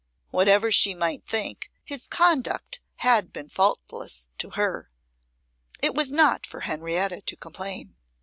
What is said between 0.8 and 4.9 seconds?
might think, his conduct had been faultless to her.